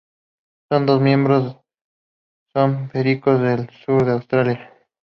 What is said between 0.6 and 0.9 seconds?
Sus